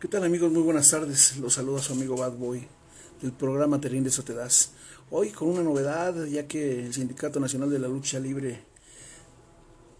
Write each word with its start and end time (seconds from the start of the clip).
¿Qué 0.00 0.06
tal 0.06 0.22
amigos? 0.22 0.52
Muy 0.52 0.62
buenas 0.62 0.88
tardes. 0.92 1.38
Los 1.38 1.54
saluda 1.54 1.82
su 1.82 1.92
amigo 1.92 2.16
Bad 2.16 2.34
Boy 2.34 2.68
del 3.20 3.32
programa 3.32 3.80
Terrín 3.80 4.04
de 4.04 4.12
Sotedas. 4.12 4.70
Hoy 5.10 5.30
con 5.30 5.48
una 5.48 5.64
novedad, 5.64 6.24
ya 6.26 6.46
que 6.46 6.86
el 6.86 6.94
Sindicato 6.94 7.40
Nacional 7.40 7.68
de 7.68 7.80
la 7.80 7.88
Lucha 7.88 8.20
Libre 8.20 8.60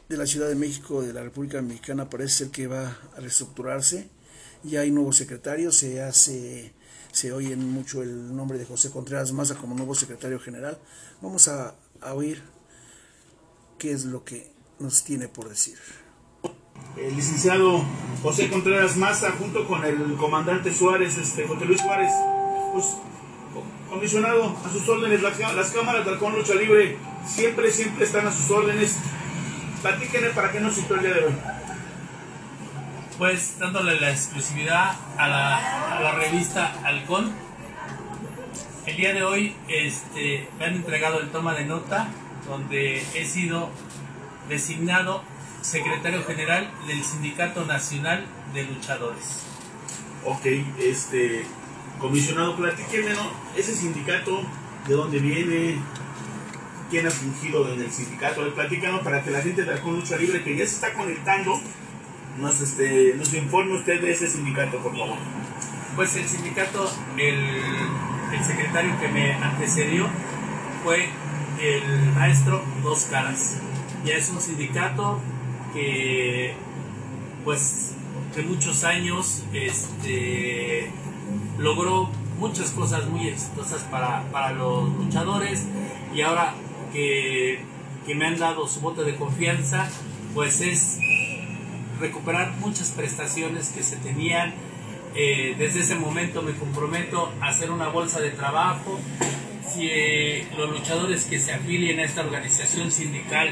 de 0.08 0.17
la 0.17 0.24
Ciudad 0.24 0.47
de 0.47 0.54
México, 0.54 1.03
de 1.03 1.13
la 1.13 1.24
República 1.24 1.61
Mexicana, 1.63 2.08
parece 2.08 2.45
ser 2.45 2.51
que 2.51 2.69
va 2.69 2.97
a 3.17 3.19
reestructurarse. 3.19 4.08
Ya 4.63 4.83
hay 4.83 4.92
nuevos 4.92 5.17
secretarios, 5.17 5.74
se 5.74 6.01
hace, 6.01 6.72
se 7.10 7.33
oye 7.33 7.56
mucho 7.56 8.01
el 8.01 8.37
nombre 8.37 8.56
de 8.56 8.67
José 8.67 8.92
Contreras 8.92 9.33
Maza 9.33 9.56
como 9.56 9.74
nuevo 9.74 9.96
secretario 9.96 10.38
general. 10.38 10.78
Vamos 11.21 11.49
a, 11.49 11.74
a 12.01 12.15
oír 12.15 12.40
qué 13.80 13.90
es 13.90 14.04
lo 14.04 14.24
que 14.24 14.49
nos 14.78 15.03
tiene 15.03 15.26
por 15.26 15.49
decir 15.49 15.76
el 16.97 17.15
licenciado 17.15 17.84
José 18.23 18.48
Contreras 18.48 18.96
Maza 18.96 19.33
junto 19.38 19.66
con 19.66 19.84
el 19.84 20.16
comandante 20.16 20.74
Suárez, 20.74 21.16
este, 21.19 21.46
José 21.46 21.65
Luis 21.65 21.80
Suárez, 21.80 22.12
pues 22.73 22.96
comisionado 23.88 24.56
a 24.65 24.69
sus 24.70 24.88
órdenes, 24.88 25.23
las 25.23 25.70
cámaras 25.70 26.05
de 26.05 26.10
Halcón 26.10 26.34
Lucha 26.34 26.55
Libre 26.55 26.98
siempre, 27.27 27.70
siempre 27.70 28.05
están 28.05 28.27
a 28.27 28.32
sus 28.32 28.51
órdenes. 28.51 28.98
Platíquenle 29.82 30.30
para 30.30 30.51
qué 30.51 30.60
nos 30.60 30.74
citó 30.74 30.96
el 30.96 31.02
día 31.02 31.15
de 31.15 31.24
hoy. 31.27 31.34
Pues 33.16 33.59
dándole 33.59 34.01
la 34.01 34.10
exclusividad 34.10 34.96
a 35.16 35.29
la, 35.29 35.96
a 35.96 36.01
la 36.01 36.12
revista 36.12 36.73
Halcón. 36.84 37.32
El 38.87 38.96
día 38.96 39.12
de 39.12 39.23
hoy 39.23 39.55
este, 39.68 40.48
me 40.59 40.65
han 40.65 40.74
entregado 40.74 41.20
el 41.20 41.30
toma 41.30 41.55
de 41.55 41.65
nota 41.65 42.09
donde 42.46 43.05
he 43.15 43.24
sido 43.24 43.70
designado 44.48 45.23
secretario 45.68 46.24
general 46.24 46.70
del 46.86 47.04
Sindicato 47.04 47.64
Nacional 47.66 48.24
de 48.54 48.64
Luchadores. 48.64 49.42
Ok, 50.24 50.46
este, 50.80 51.45
comisionado, 52.01 52.56
platíqueme, 52.56 53.10
¿no? 53.10 53.30
Ese 53.54 53.74
sindicato, 53.74 54.43
¿de 54.87 54.95
dónde 54.95 55.18
viene? 55.18 55.76
¿Quién 56.90 57.06
ha 57.06 57.10
fungido 57.10 57.70
en 57.70 57.82
el 57.82 57.90
sindicato? 57.90 58.51
Platícanos 58.54 59.02
para 59.02 59.23
que 59.23 59.30
la 59.30 59.43
gente 59.43 59.62
de 59.62 59.70
Halcón 59.70 59.96
Lucha 59.96 60.16
Libre 60.16 60.43
que 60.43 60.56
ya 60.56 60.66
se 60.66 60.76
está 60.76 60.95
conectando 60.95 61.60
nos, 62.40 62.60
este, 62.62 63.15
nos 63.16 63.34
informe 63.34 63.74
usted 63.74 64.00
de 64.00 64.11
ese 64.11 64.27
sindicato, 64.27 64.78
por 64.78 64.97
favor. 64.97 65.19
Pues 65.97 66.17
el 66.17 66.27
sindicato, 66.27 66.91
el, 67.19 67.34
el 68.33 68.45
secretario 68.45 68.98
que 68.98 69.09
me 69.09 69.34
antecedió 69.34 70.09
fue 70.83 71.11
el 71.61 72.12
maestro 72.15 72.65
Dos 72.83 73.05
Caras. 73.11 73.59
Ya 74.05 74.15
es 74.15 74.31
un 74.31 74.41
sindicato 74.41 75.21
que 75.73 76.55
pues 77.45 77.95
de 78.35 78.43
muchos 78.43 78.85
años 78.85 79.43
este, 79.53 80.91
logró 81.59 82.11
muchas 82.39 82.71
cosas 82.71 83.07
muy 83.07 83.29
exitosas 83.29 83.83
para, 83.85 84.23
para 84.31 84.53
los 84.53 84.89
luchadores. 84.97 85.65
Y 86.15 86.21
ahora 86.23 86.55
que, 86.93 87.61
que, 88.07 88.15
me 88.15 88.27
han 88.27 88.39
dado 88.39 88.67
su 88.69 88.81
voto 88.81 89.05
de 89.05 89.17
confianza 89.17 89.89
pues 90.35 90.61
es 90.61 90.99
recuperar 92.01 92.53
muchas 92.59 92.91
prestaciones 92.91 93.71
que 93.71 93.83
se 93.83 93.97
tenían. 93.97 94.55
Eh, 95.15 95.57
desde 95.59 95.81
ese 95.81 95.95
momento 95.95 96.43
me 96.43 96.53
comprometo 96.53 97.33
a 97.41 97.49
hacer 97.49 97.71
una 97.71 97.89
bolsa 97.89 98.21
de 98.21 98.31
trabajo. 98.31 98.99
Si 99.69 99.89
eh, 99.91 100.47
los 100.57 100.71
luchadores 100.71 101.25
que 101.25 101.41
se 101.41 101.53
afilien 101.53 101.99
a 102.01 102.05
esta 102.05 102.23
organización 102.23 102.91
sindical 102.91 103.51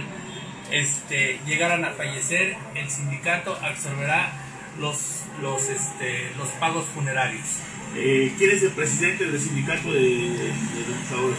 este, 0.70 1.38
llegaran 1.46 1.84
a 1.84 1.90
fallecer, 1.90 2.56
el 2.74 2.90
sindicato 2.90 3.56
absorberá 3.62 4.32
los, 4.78 5.24
los, 5.40 5.68
este, 5.68 6.30
los 6.36 6.48
pagos 6.60 6.86
funerarios. 6.86 7.60
Eh, 7.94 8.32
¿Quién 8.36 8.50
es 8.50 8.62
el 8.62 8.72
presidente 8.72 9.24
del 9.24 9.40
sindicato 9.40 9.92
de, 9.92 10.00
de, 10.00 10.52
luchadores? 10.88 11.38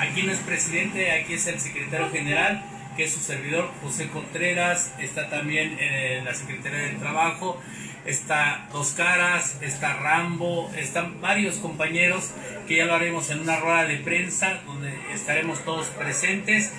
Aquí 0.00 0.22
no 0.22 0.32
es 0.32 0.38
presidente, 0.40 1.10
aquí 1.12 1.34
es 1.34 1.46
el 1.46 1.58
secretario 1.60 2.10
general, 2.10 2.64
que 2.96 3.04
es 3.04 3.12
su 3.12 3.20
servidor 3.20 3.70
José 3.82 4.08
Contreras, 4.08 4.92
está 4.98 5.28
también 5.28 5.78
en 5.78 6.24
la 6.24 6.34
Secretaría 6.34 6.80
del 6.80 6.98
Trabajo, 6.98 7.60
está 8.04 8.68
Dos 8.72 8.92
Caras, 8.92 9.58
está 9.60 9.94
Rambo, 9.94 10.70
están 10.76 11.20
varios 11.20 11.56
compañeros 11.56 12.30
que 12.66 12.76
ya 12.76 12.86
lo 12.86 12.94
haremos 12.94 13.30
en 13.30 13.40
una 13.40 13.58
rueda 13.58 13.84
de 13.84 13.96
prensa 13.98 14.60
donde 14.66 14.92
estaremos 15.12 15.64
todos 15.64 15.86
presentes 15.88 16.72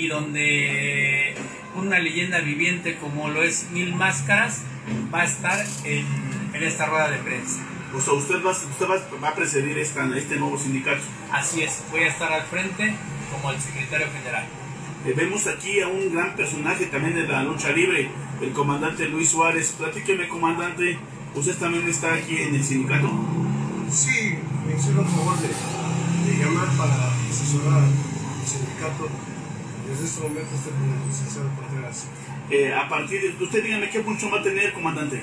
y 0.00 0.08
donde 0.08 1.34
una 1.76 1.98
leyenda 1.98 2.40
viviente 2.40 2.96
como 2.96 3.28
lo 3.28 3.42
es 3.42 3.66
Mil 3.70 3.94
Máscaras 3.94 4.62
va 5.12 5.20
a 5.20 5.24
estar 5.24 5.62
en, 5.84 6.06
en 6.54 6.62
esta 6.62 6.86
rueda 6.86 7.10
de 7.10 7.18
prensa. 7.18 7.60
O 7.94 8.00
sea, 8.00 8.14
usted 8.14 8.42
va, 8.42 8.52
usted 8.52 8.86
va, 9.22 9.28
a 9.28 9.34
presidir 9.34 9.76
esta, 9.78 10.06
este 10.16 10.36
nuevo 10.36 10.56
sindicato. 10.56 11.02
Así 11.30 11.62
es, 11.62 11.82
voy 11.90 12.00
a 12.00 12.06
estar 12.06 12.32
al 12.32 12.44
frente 12.44 12.94
como 13.30 13.52
el 13.52 13.60
secretario 13.60 14.06
general. 14.10 14.44
Eh, 15.04 15.12
vemos 15.14 15.46
aquí 15.46 15.80
a 15.80 15.88
un 15.88 16.14
gran 16.14 16.34
personaje 16.34 16.86
también 16.86 17.14
de 17.14 17.28
la 17.28 17.42
lucha 17.42 17.70
libre, 17.70 18.08
el 18.40 18.52
comandante 18.52 19.06
Luis 19.06 19.28
Suárez. 19.28 19.74
Platíqueme, 19.76 20.28
comandante, 20.28 20.98
¿usted 21.34 21.56
también 21.58 21.86
está 21.88 22.14
aquí 22.14 22.38
en 22.38 22.54
el 22.54 22.64
sindicato? 22.64 23.10
Sí, 23.90 24.38
me 24.66 24.78
hicieron 24.78 25.06
favor 25.06 25.36
de, 25.40 25.48
de 25.48 26.38
llamar 26.42 26.68
para 26.78 27.12
asesorar 27.28 27.82
al 27.82 28.46
sindicato 28.46 29.10
desde 29.88 30.04
este 30.04 30.20
momento 30.20 30.54
estoy 30.54 30.72
con 30.72 30.90
el 30.90 31.08
licenciado 31.08 31.50
Contreras. 31.56 32.06
Eh, 32.50 32.74
a 32.74 32.88
partir 32.88 33.36
de 33.36 33.44
usted 33.44 33.62
dígame 33.62 33.90
qué 33.90 34.02
función 34.02 34.32
va 34.32 34.40
a 34.40 34.42
tener, 34.42 34.72
comandante. 34.72 35.22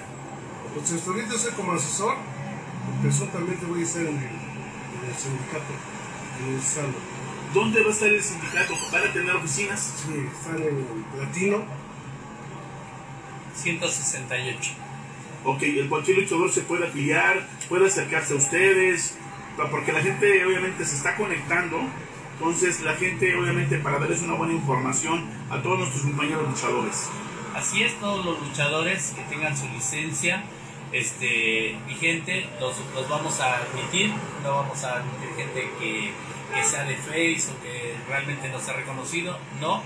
Pues 0.73 0.91
hasta 0.91 1.09
ahorita 1.09 1.35
estoy 1.35 1.53
como 1.53 1.73
asesor, 1.73 2.15
personalmente 3.01 3.65
voy 3.65 3.81
a 3.81 3.83
estar 3.83 4.01
en 4.01 4.07
el, 4.07 4.13
en 4.15 5.09
el 5.09 5.15
sindicato, 5.15 5.73
en 6.39 6.53
el 6.53 6.59
estado. 6.59 6.93
¿Dónde 7.53 7.81
va 7.81 7.89
a 7.89 7.93
estar 7.93 8.09
el 8.09 8.23
sindicato? 8.23 8.73
¿Van 8.91 9.07
a 9.07 9.13
tener 9.13 9.35
oficinas? 9.35 9.93
Sí, 10.05 10.27
están 10.37 10.61
en 10.61 10.77
el 10.77 11.05
Platino. 11.15 11.65
168. 13.55 14.71
Ok, 15.43 15.63
el 15.63 15.89
cualquier 15.89 16.17
luchador 16.19 16.51
se 16.51 16.61
puede 16.61 16.87
afiliar, 16.87 17.47
puede 17.69 17.87
acercarse 17.87 18.33
a 18.33 18.37
ustedes, 18.37 19.17
porque 19.71 19.91
la 19.91 20.01
gente 20.01 20.45
obviamente 20.45 20.85
se 20.85 20.97
está 20.97 21.15
conectando 21.15 21.79
entonces 22.37 22.81
la 22.81 22.93
gente 22.95 23.35
obviamente 23.35 23.79
para 23.79 23.97
darles 23.97 24.21
una 24.21 24.35
buena 24.35 24.53
información 24.53 25.25
a 25.49 25.59
todos 25.61 25.79
nuestros 25.79 26.03
compañeros 26.03 26.47
luchadores. 26.47 27.09
Así 27.55 27.81
es, 27.81 27.99
todos 27.99 28.23
los 28.23 28.39
luchadores 28.39 29.13
que 29.15 29.23
tengan 29.23 29.57
su 29.57 29.67
licencia 29.69 30.43
este, 30.91 31.75
vigente 31.87 32.47
los, 32.59 32.75
los 32.93 33.09
vamos 33.09 33.39
a 33.39 33.57
admitir, 33.57 34.13
no 34.43 34.51
vamos 34.51 34.83
a 34.83 34.97
admitir 34.97 35.35
gente 35.35 35.69
que, 35.79 36.11
que 36.53 36.63
sea 36.63 36.83
de 36.83 36.95
Face 36.95 37.51
o 37.51 37.61
que 37.63 37.95
realmente 38.07 38.49
no 38.49 38.59
sea 38.59 38.75
reconocido, 38.75 39.37
no. 39.59 39.81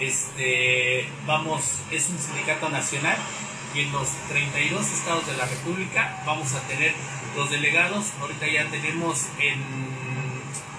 Este, 0.00 1.08
vamos, 1.26 1.82
es 1.92 2.08
un 2.08 2.18
sindicato 2.18 2.68
nacional 2.68 3.16
y 3.74 3.80
en 3.82 3.92
los 3.92 4.08
32 4.28 4.90
estados 4.90 5.26
de 5.26 5.36
la 5.36 5.46
República 5.46 6.20
vamos 6.26 6.52
a 6.54 6.60
tener 6.62 6.94
los 7.36 7.50
delegados. 7.50 8.12
Ahorita 8.20 8.48
ya 8.48 8.66
tenemos 8.70 9.26
en 9.38 10.01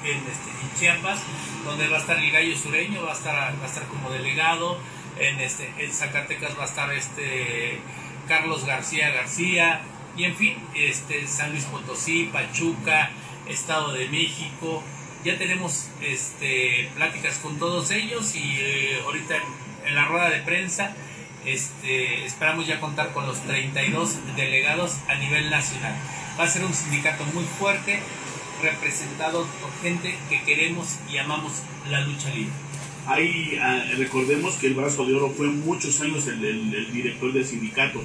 en, 0.04 0.18
este, 0.18 0.80
Chiapas, 0.80 1.20
donde 1.66 1.88
va 1.88 1.98
a 1.98 2.00
estar 2.00 2.18
el 2.18 2.32
gallo 2.32 2.58
sureño, 2.58 3.04
va 3.04 3.12
a 3.12 3.16
estar, 3.16 3.36
va 3.36 3.64
a 3.64 3.68
estar 3.68 3.84
como 3.88 4.10
delegado, 4.10 4.78
en, 5.20 5.40
este, 5.40 5.72
en 5.78 5.94
Zacatecas 5.94 6.58
va 6.58 6.64
a 6.64 6.66
estar 6.66 6.92
este 6.94 7.80
Carlos 8.28 8.66
García 8.66 9.12
García, 9.12 9.82
y 10.16 10.26
en 10.26 10.36
fin, 10.36 10.58
este, 10.76 11.28
San 11.28 11.52
Luis 11.52 11.66
Potosí, 11.66 12.30
Pachuca, 12.32 13.12
Estado 13.48 13.94
de 13.94 14.08
México, 14.10 14.84
ya 15.24 15.38
tenemos 15.38 15.90
este, 16.02 16.90
pláticas 16.96 17.38
con 17.40 17.58
todos 17.58 17.92
ellos 17.92 18.36
y 18.36 18.58
eh, 18.60 19.02
ahorita 19.06 19.36
en, 19.38 19.44
en, 19.88 19.96
la 19.96 20.06
rueda 20.06 20.30
de 20.30 20.40
prensa 20.42 20.94
este, 21.46 22.26
esperamos 22.26 22.68
ya 22.68 22.80
contar 22.80 23.12
con 23.12 23.26
los 23.26 23.42
32 23.42 24.18
delegados 24.36 24.98
a 25.10 25.16
nivel 25.16 25.50
nacional. 25.50 25.94
Va 26.40 26.46
a 26.46 26.48
ser 26.48 26.64
un 26.64 26.74
sindicato 26.74 27.26
muy 27.34 27.44
fuerte, 27.44 28.00
representados 28.64 29.48
por 29.62 29.72
gente 29.82 30.16
que 30.30 30.42
queremos 30.44 30.98
y 31.12 31.18
amamos 31.18 31.52
la 31.90 32.02
lucha 32.02 32.30
libre. 32.30 32.54
Ahí 33.06 33.60
ah, 33.62 33.84
recordemos 33.98 34.56
que 34.56 34.68
el 34.68 34.76
Brazo 34.76 35.06
de 35.06 35.14
Oro 35.14 35.30
fue 35.30 35.48
muchos 35.48 36.00
años 36.00 36.26
el, 36.28 36.44
el, 36.44 36.94
director 36.94 37.34
del 37.34 37.46
sindicato, 37.46 38.02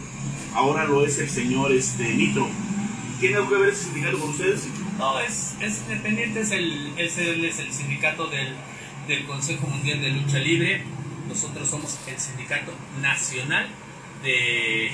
ahora 0.55 0.85
lo 0.85 1.07
es 1.07 1.19
el 1.19 1.31
señor 1.31 1.71
este, 1.73 2.03
Nitro. 2.15 2.49
¿Tiene 3.21 3.37
algo 3.37 3.49
que 3.49 3.57
ver 3.57 3.69
ese 3.71 3.85
sindicato 3.85 4.19
con 4.19 4.31
ustedes? 4.31 4.67
No, 4.99 5.21
es, 5.21 5.55
es 5.61 5.79
independiente, 5.89 6.41
es 6.41 6.51
el, 6.51 6.93
es 6.97 7.19
el, 7.19 7.45
es 7.45 7.59
el 7.61 7.73
sindicato 7.73 8.27
del, 8.27 8.55
del 9.07 9.25
Consejo 9.27 9.69
Mundial 9.69 10.01
de 10.01 10.11
Lucha 10.11 10.39
Libre. 10.39 10.83
Nosotros 11.29 11.69
somos 11.69 11.99
el 12.09 12.19
sindicato 12.19 12.73
nacional 13.01 13.69
de, 14.25 14.91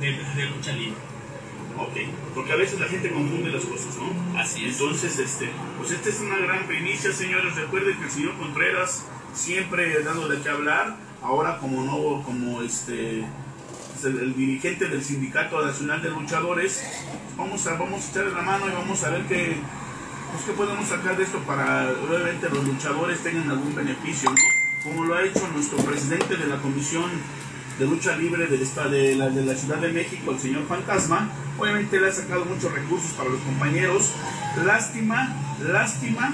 de, 0.00 0.12
de 0.12 0.46
lucha 0.50 0.72
libre. 0.72 0.96
Ok, 1.78 1.92
porque 2.34 2.52
a 2.52 2.56
veces 2.56 2.80
la 2.80 2.86
gente 2.86 3.10
confunde 3.10 3.50
las 3.50 3.64
cosas, 3.64 3.96
¿no? 3.96 4.38
Así 4.38 4.64
es. 4.64 4.80
Entonces, 4.80 5.18
este, 5.18 5.50
pues 5.78 5.90
esta 5.90 6.08
es 6.08 6.20
una 6.20 6.38
gran 6.38 6.66
primicia, 6.66 7.12
señores. 7.12 7.54
Recuerden 7.54 7.98
que 7.98 8.04
el 8.04 8.10
señor 8.10 8.36
Contreras 8.38 9.04
siempre 9.34 10.02
dando 10.02 10.28
de 10.28 10.40
qué 10.40 10.48
hablar. 10.48 10.96
Ahora 11.22 11.58
como 11.58 11.82
nuevo, 11.82 12.22
como 12.22 12.62
este 12.62 13.20
es 13.20 14.04
el, 14.04 14.18
el 14.20 14.34
dirigente 14.36 14.88
del 14.88 15.02
Sindicato 15.02 15.64
Nacional 15.64 16.02
de 16.02 16.10
Luchadores. 16.10 16.82
Vamos 17.36 17.66
a, 17.66 17.74
vamos 17.74 18.04
a 18.04 18.10
echarle 18.10 18.32
la 18.32 18.42
mano 18.42 18.68
y 18.68 18.72
vamos 18.72 19.02
a 19.04 19.10
ver 19.10 19.22
qué, 19.22 19.56
pues, 20.32 20.44
qué 20.44 20.52
podemos 20.52 20.88
sacar 20.88 21.16
de 21.16 21.24
esto 21.24 21.38
para 21.40 21.90
obviamente 21.90 22.48
los 22.48 22.64
luchadores 22.64 23.22
tengan 23.22 23.50
algún 23.50 23.74
beneficio, 23.74 24.30
¿no? 24.30 24.36
Como 24.82 25.04
lo 25.04 25.14
ha 25.14 25.22
hecho 25.24 25.46
nuestro 25.48 25.78
presidente 25.78 26.36
de 26.36 26.46
la 26.46 26.56
Comisión 26.58 27.10
de 27.78 27.86
Lucha 27.86 28.16
Libre 28.16 28.46
del 28.46 28.62
estado 28.62 28.90
de 28.90 29.14
la, 29.14 29.28
de 29.28 29.44
la 29.44 29.54
Ciudad 29.54 29.78
de 29.78 29.92
México, 29.92 30.30
el 30.30 30.38
señor 30.38 30.66
Fantasma. 30.66 31.30
Obviamente 31.58 32.00
le 32.00 32.08
ha 32.08 32.12
sacado 32.12 32.44
muchos 32.44 32.72
recursos 32.72 33.12
para 33.12 33.30
los 33.30 33.40
compañeros. 33.40 34.12
Lástima, 34.64 35.34
lástima 35.60 36.32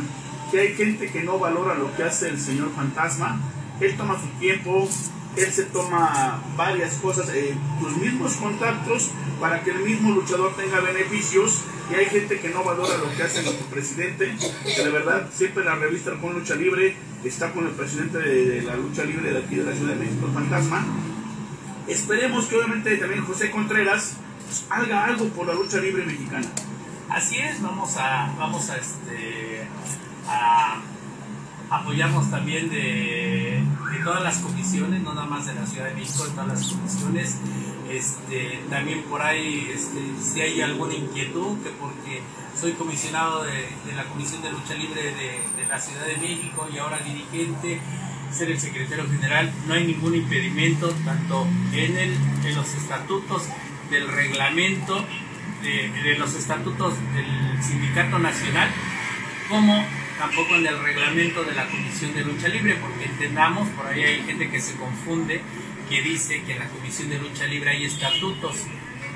que 0.51 0.61
hay 0.61 0.75
gente 0.75 1.11
que 1.11 1.23
no 1.23 1.39
valora 1.39 1.75
lo 1.75 1.95
que 1.97 2.05
hace 2.05 2.29
el 2.29 2.39
señor 2.39 2.71
Fantasma. 2.75 3.41
Él 3.81 3.97
toma 3.97 4.21
su 4.21 4.27
tiempo, 4.39 4.89
él 5.37 5.53
se 5.53 5.65
toma 5.65 6.43
varias 6.57 6.95
cosas, 6.97 7.29
eh, 7.31 7.55
tus 7.81 7.97
mismos 7.97 8.35
contactos 8.35 9.11
para 9.41 9.63
que 9.65 9.71
el 9.71 9.81
mismo 9.81 10.13
luchador 10.13 10.55
tenga 10.57 10.81
beneficios 10.81 11.63
y 11.91 11.95
hay 11.95 12.07
gente 12.07 12.39
que 12.39 12.51
no 12.51 12.63
valora 12.63 12.97
lo 12.99 13.13
que 13.17 13.23
hace 13.23 13.43
nuestro 13.43 13.67
presidente, 13.67 14.37
que 14.65 14.85
de 14.85 14.91
verdad 14.91 15.29
siempre 15.35 15.65
la 15.65 15.75
revista 15.75 16.13
con 16.21 16.35
Lucha 16.35 16.55
Libre 16.55 16.95
está 17.25 17.53
con 17.53 17.67
el 17.67 17.73
presidente 17.73 18.19
de, 18.19 18.47
de 18.47 18.63
la 18.63 18.77
lucha 18.77 19.05
libre 19.05 19.33
de 19.33 19.39
aquí 19.39 19.57
de 19.57 19.65
la 19.65 19.73
Ciudad 19.73 19.95
de 19.95 20.05
México, 20.05 20.27
el 20.27 20.33
Fantasma. 20.33 20.87
Esperemos 21.89 22.47
que 22.47 22.57
obviamente 22.57 22.97
también 22.97 23.25
José 23.25 23.51
Contreras 23.51 24.15
haga 24.71 25.05
algo 25.07 25.27
por 25.29 25.47
la 25.47 25.55
lucha 25.55 25.79
libre 25.79 26.05
mexicana. 26.05 26.47
Así 27.09 27.37
es, 27.39 27.61
vamos 27.61 27.97
a, 27.99 28.33
vamos 28.39 28.71
a, 28.71 28.77
este, 28.77 29.67
a 30.27 30.81
apoyarnos 31.71 32.31
también 32.31 32.71
de, 32.71 33.63
de 33.93 33.99
todas 34.05 34.23
las 34.23 34.39
comisiones, 34.39 35.03
no 35.03 35.13
nada 35.15 35.27
más 35.27 35.47
de 35.47 35.55
la 35.55 35.67
Ciudad 35.67 35.89
de 35.89 35.95
México, 35.95 36.25
de 36.25 36.31
todas 36.31 36.49
las 36.49 36.67
comisiones. 36.67 37.37
Este, 37.91 38.63
también 38.71 39.03
por 39.03 39.21
ahí, 39.21 39.71
este, 39.75 40.01
si 40.23 40.41
hay 40.41 40.63
alguna 40.63 40.95
inquietud, 40.95 41.59
que 41.63 41.71
porque 41.71 42.23
soy 42.59 42.73
comisionado 42.73 43.45
de, 43.45 43.69
de 43.85 43.93
la 43.95 44.05
Comisión 44.05 44.41
de 44.41 44.51
Lucha 44.51 44.75
Libre 44.75 45.03
de, 45.03 45.63
de 45.63 45.67
la 45.69 45.79
Ciudad 45.79 46.07
de 46.07 46.17
México 46.17 46.67
y 46.73 46.79
ahora 46.79 46.99
dirigente, 47.01 47.81
ser 48.33 48.51
el 48.51 48.61
secretario 48.61 49.09
general, 49.09 49.53
no 49.67 49.75
hay 49.75 49.85
ningún 49.85 50.15
impedimento, 50.15 50.89
tanto 51.05 51.47
en, 51.73 51.97
el, 51.97 52.17
en 52.45 52.55
los 52.55 52.75
estatutos 52.75 53.47
del 53.91 54.09
reglamento, 54.09 55.05
de, 55.63 56.17
los 56.19 56.35
estatutos 56.35 56.95
del 57.15 57.63
Sindicato 57.63 58.19
Nacional, 58.19 58.69
como 59.49 59.85
tampoco 60.19 60.57
en 60.57 60.67
el 60.67 60.83
reglamento 60.83 61.45
de 61.45 61.55
la 61.55 61.67
Comisión 61.67 62.15
de 62.15 62.25
Lucha 62.25 62.49
Libre, 62.49 62.77
porque 62.77 63.05
entendamos, 63.05 63.69
por 63.71 63.87
ahí 63.87 64.03
hay 64.03 64.23
gente 64.23 64.51
que 64.51 64.61
se 64.61 64.75
confunde, 64.77 65.41
que 65.89 66.03
dice 66.03 66.43
que 66.43 66.53
en 66.53 66.61
la 66.61 66.69
Comisión 66.69 67.11
de 67.11 67.19
Lucha 67.19 67.47
Libre 67.47 67.71
hay 67.71 67.85
estatutos. 67.85 68.57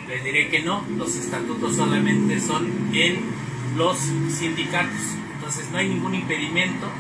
Les 0.09 0.23
diré 0.23 0.49
que 0.49 0.61
no, 0.61 0.85
los 0.97 1.17
estatutos 1.17 1.75
solamente 1.75 2.39
son 2.41 2.71
en 2.93 3.21
los 3.77 3.99
sindicatos. 4.29 5.01
Entonces 5.35 5.69
no 5.71 5.79
hay 5.79 5.89
ningún 5.89 6.15
impedimento 6.15 6.91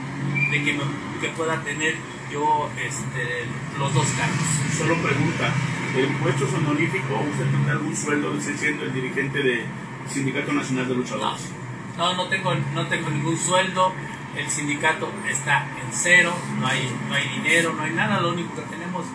de 0.58 0.64
que, 0.64 0.72
me, 0.72 0.82
que 1.20 1.28
pueda 1.36 1.60
tener 1.62 1.94
yo 2.30 2.70
este, 2.76 3.44
los 3.78 3.92
dos 3.94 4.06
cargos. 4.16 4.76
Solo 4.76 4.96
pregunta, 5.02 5.52
¿el 5.96 6.08
puesto 6.16 6.46
es 6.46 6.54
honorífico 6.54 7.14
usted 7.30 7.46
tiene 7.50 7.70
algún 7.70 7.96
sueldo 7.96 8.32
de 8.32 8.40
siendo 8.40 8.84
el 8.84 8.92
dirigente 8.92 9.42
del 9.42 9.64
Sindicato 10.08 10.52
Nacional 10.52 10.88
de 10.88 10.94
Luchadores? 10.94 11.50
No, 11.96 12.14
no 12.14 12.28
tengo, 12.28 12.54
no 12.74 12.86
tengo 12.88 13.10
ningún 13.10 13.38
sueldo, 13.38 13.92
el 14.36 14.48
sindicato 14.50 15.10
está 15.28 15.64
en 15.64 15.92
cero, 15.92 16.34
no 16.60 16.66
hay, 16.66 16.94
no 17.08 17.14
hay 17.14 17.28
dinero, 17.28 17.72
no 17.72 17.82
hay 17.82 17.92
nada, 17.92 18.20
lo 18.20 18.32
único 18.32 18.54
que 18.54 18.62
tenemos 18.62 19.06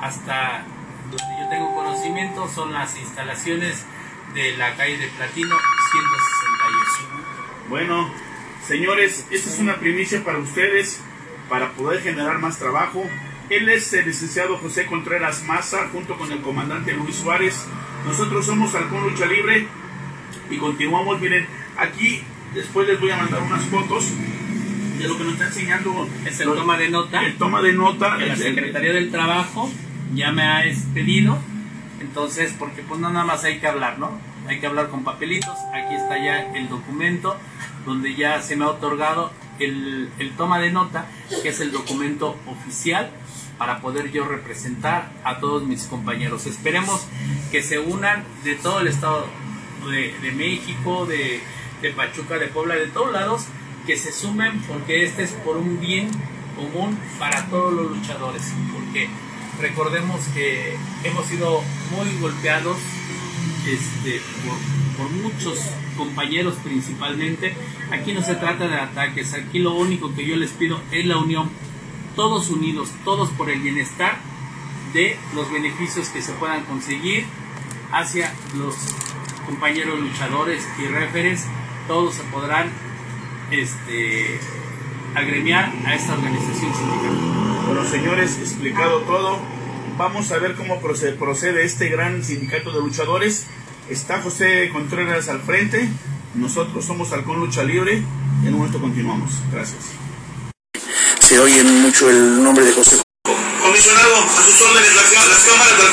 hasta 0.00 0.64
donde 1.10 1.42
yo 1.42 1.48
tengo 1.50 1.74
conocimiento 1.74 2.48
son 2.48 2.72
las 2.72 2.96
instalaciones 2.98 3.84
de 4.34 4.56
la 4.56 4.74
calle 4.76 4.96
de 4.96 5.08
Platino 5.08 5.56
168. 5.90 7.68
Bueno, 7.68 8.10
señores, 8.70 9.26
esta 9.32 9.50
es 9.50 9.58
una 9.58 9.76
primicia 9.76 10.22
para 10.22 10.38
ustedes, 10.38 11.00
para 11.48 11.72
poder 11.72 12.00
generar 12.02 12.38
más 12.38 12.56
trabajo. 12.58 13.02
Él 13.48 13.68
es 13.68 13.92
el 13.94 14.06
licenciado 14.06 14.58
José 14.58 14.86
Contreras 14.86 15.42
Maza, 15.42 15.88
junto 15.92 16.16
con 16.16 16.30
el 16.30 16.40
comandante 16.40 16.92
Luis 16.92 17.16
Suárez. 17.16 17.66
Nosotros 18.06 18.46
somos 18.46 18.72
Halcón 18.76 19.02
Lucha 19.10 19.26
Libre 19.26 19.66
y 20.48 20.56
continuamos. 20.58 21.20
Miren, 21.20 21.46
aquí 21.76 22.22
después 22.54 22.86
les 22.86 23.00
voy 23.00 23.10
a 23.10 23.16
mandar 23.16 23.42
unas 23.42 23.64
fotos 23.64 24.06
de 24.98 25.08
lo 25.08 25.18
que 25.18 25.24
nos 25.24 25.32
está 25.32 25.46
enseñando. 25.48 26.08
Es 26.24 26.38
el 26.38 26.46
toma 26.54 26.78
de 26.78 26.90
nota. 26.90 27.26
El 27.26 27.34
toma 27.38 27.62
de 27.62 27.72
nota. 27.72 28.18
que 28.18 28.26
la 28.26 28.34
el- 28.34 28.38
Secretaría 28.38 28.92
del 28.92 29.10
Trabajo 29.10 29.68
ya 30.14 30.30
me 30.30 30.42
ha 30.42 30.64
expedido. 30.64 31.40
Entonces, 32.00 32.54
porque 32.56 32.82
pues 32.82 33.00
nada 33.00 33.24
más 33.24 33.42
hay 33.42 33.58
que 33.58 33.66
hablar, 33.66 33.98
¿no? 33.98 34.12
Hay 34.46 34.60
que 34.60 34.66
hablar 34.68 34.90
con 34.90 35.02
papelitos. 35.02 35.58
Aquí 35.74 35.96
está 35.96 36.18
ya 36.24 36.52
el 36.54 36.68
documento 36.68 37.36
donde 37.86 38.14
ya 38.14 38.42
se 38.42 38.56
me 38.56 38.64
ha 38.64 38.68
otorgado 38.68 39.30
el, 39.58 40.10
el 40.18 40.30
toma 40.36 40.58
de 40.58 40.70
nota, 40.70 41.06
que 41.42 41.48
es 41.48 41.60
el 41.60 41.72
documento 41.72 42.36
oficial 42.46 43.10
para 43.58 43.80
poder 43.80 44.10
yo 44.10 44.24
representar 44.24 45.12
a 45.22 45.38
todos 45.38 45.64
mis 45.64 45.84
compañeros. 45.84 46.46
Esperemos 46.46 47.06
que 47.50 47.62
se 47.62 47.78
unan 47.78 48.24
de 48.42 48.54
todo 48.54 48.80
el 48.80 48.88
estado 48.88 49.26
de, 49.90 50.14
de 50.18 50.32
México, 50.32 51.06
de, 51.06 51.40
de 51.82 51.90
Pachuca, 51.90 52.38
de 52.38 52.46
Puebla, 52.46 52.76
de 52.76 52.86
todos 52.86 53.12
lados, 53.12 53.44
que 53.86 53.96
se 53.96 54.12
sumen 54.12 54.60
porque 54.62 55.04
este 55.04 55.24
es 55.24 55.32
por 55.32 55.56
un 55.56 55.80
bien 55.80 56.10
común 56.56 56.98
para 57.18 57.46
todos 57.46 57.72
los 57.72 57.90
luchadores. 57.90 58.42
Porque 58.72 59.08
recordemos 59.60 60.20
que 60.34 60.76
hemos 61.04 61.26
sido 61.26 61.62
muy 61.90 62.18
golpeados 62.18 62.78
este, 63.66 64.20
por, 64.46 64.56
por 65.06 65.10
muchos 65.10 65.58
compañeros 65.96 66.54
principalmente. 66.62 67.54
Aquí 67.90 68.12
no 68.12 68.22
se 68.22 68.34
trata 68.34 68.68
de 68.68 68.76
ataques, 68.76 69.34
aquí 69.34 69.58
lo 69.58 69.74
único 69.74 70.14
que 70.14 70.26
yo 70.26 70.36
les 70.36 70.50
pido 70.50 70.80
es 70.90 71.06
la 71.06 71.18
unión. 71.18 71.50
Todos 72.16 72.50
unidos, 72.50 72.90
todos 73.04 73.30
por 73.30 73.50
el 73.50 73.60
bienestar 73.60 74.18
de 74.92 75.16
los 75.34 75.50
beneficios 75.50 76.08
que 76.08 76.22
se 76.22 76.32
puedan 76.32 76.64
conseguir 76.64 77.24
hacia 77.92 78.32
los 78.56 78.74
compañeros 79.46 80.00
luchadores 80.00 80.66
y 80.78 80.86
referes. 80.86 81.46
Todos 81.86 82.14
se 82.14 82.22
podrán 82.24 82.70
este, 83.50 84.38
agremiar 85.14 85.72
a 85.86 85.94
esta 85.94 86.14
organización 86.14 86.74
sindical. 86.74 87.66
Bueno, 87.66 87.84
señores, 87.84 88.38
explicado 88.38 89.00
todo. 89.00 89.59
Vamos 90.00 90.32
a 90.32 90.38
ver 90.38 90.54
cómo 90.54 90.80
procede, 90.80 91.12
procede 91.12 91.62
este 91.62 91.90
gran 91.90 92.24
sindicato 92.24 92.72
de 92.72 92.80
luchadores. 92.80 93.44
Está 93.90 94.22
José 94.22 94.70
Contreras 94.72 95.28
al 95.28 95.42
frente. 95.42 95.90
Nosotros 96.34 96.86
somos 96.86 97.12
Halcón 97.12 97.38
Lucha 97.38 97.62
Libre. 97.64 98.02
En 98.42 98.54
un 98.54 98.60
momento 98.60 98.80
continuamos. 98.80 99.30
Gracias. 99.52 99.92
Se 101.20 101.38
oye 101.38 101.62
mucho 101.64 102.08
el 102.08 102.42
nombre 102.42 102.64
de 102.64 102.72
José 102.72 103.02
Comisionado, 103.62 104.16
a 104.24 104.42
sus 104.42 104.58
órdenes, 104.62 104.96
las, 104.96 105.12
las 105.12 105.44
cámaras 105.44 105.76
de 105.76 105.82
Halcón 105.82 105.88